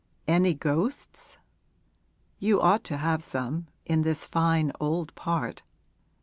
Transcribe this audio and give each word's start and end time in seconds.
'Any 0.27 0.55
ghosts?' 0.55 1.37
'You 2.39 2.59
ought 2.59 2.83
to 2.85 2.97
have 2.97 3.21
some 3.21 3.67
in 3.85 4.01
this 4.01 4.25
fine 4.25 4.71
old 4.79 5.13
part.' 5.13 5.61